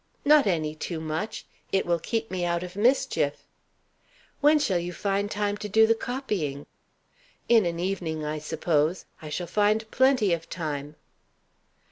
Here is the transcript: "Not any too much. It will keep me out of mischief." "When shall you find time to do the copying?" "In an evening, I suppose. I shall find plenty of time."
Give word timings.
"Not 0.25 0.47
any 0.47 0.73
too 0.73 0.99
much. 0.99 1.45
It 1.71 1.85
will 1.85 1.99
keep 1.99 2.31
me 2.31 2.43
out 2.43 2.63
of 2.63 2.75
mischief." 2.75 3.43
"When 4.39 4.57
shall 4.57 4.79
you 4.79 4.93
find 4.93 5.29
time 5.29 5.57
to 5.57 5.69
do 5.69 5.85
the 5.85 5.93
copying?" 5.93 6.65
"In 7.47 7.67
an 7.67 7.79
evening, 7.79 8.25
I 8.25 8.39
suppose. 8.39 9.05
I 9.21 9.29
shall 9.29 9.45
find 9.45 9.85
plenty 9.91 10.33
of 10.33 10.49
time." 10.49 10.95